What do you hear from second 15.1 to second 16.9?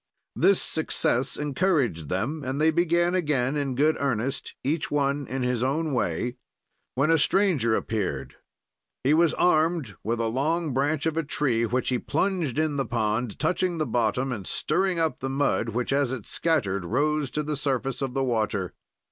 the mud, which, as it scattered,